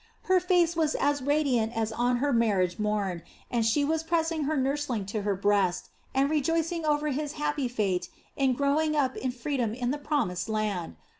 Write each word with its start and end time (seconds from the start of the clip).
Her 0.23 0.39
face 0.39 0.75
was 0.75 0.95
as 0.95 1.21
radiant 1.21 1.77
as 1.77 1.91
on 1.91 2.17
her 2.17 2.33
marriage 2.33 2.79
morn, 2.79 3.21
and 3.51 3.63
she 3.63 3.85
was 3.85 4.01
pressing 4.01 4.45
her 4.45 4.57
nursling 4.57 5.05
to 5.09 5.21
her 5.21 5.35
breast, 5.35 5.89
and 6.15 6.27
rejoicing 6.27 6.83
over 6.83 7.09
his 7.09 7.33
happy 7.33 7.67
fate 7.67 8.09
in 8.35 8.53
growing 8.53 8.95
up 8.95 9.15
in 9.15 9.29
freedom 9.29 9.75
in 9.75 9.91
the 9.91 9.99
Promised 9.99 10.49
Land. 10.49 10.95